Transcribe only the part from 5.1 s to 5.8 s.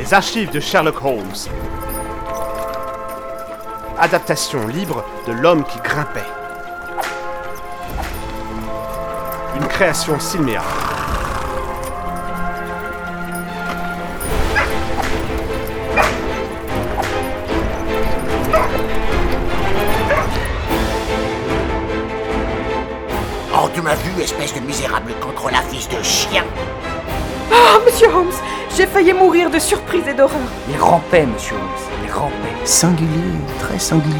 de L'homme qui